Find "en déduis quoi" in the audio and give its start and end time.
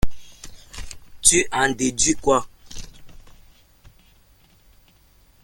1.51-2.47